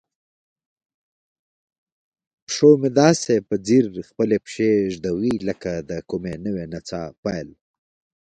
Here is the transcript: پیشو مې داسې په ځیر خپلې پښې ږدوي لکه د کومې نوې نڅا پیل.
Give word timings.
پیشو 2.45 2.69
مې 2.81 2.89
داسې 3.01 3.33
په 3.47 3.55
ځیر 3.65 3.85
خپلې 4.09 4.37
پښې 4.45 4.71
ږدوي 4.93 5.33
لکه 5.47 5.71
د 5.89 5.91
کومې 6.09 6.35
نوې 6.45 6.65
نڅا 6.73 7.03
پیل. 7.23 7.49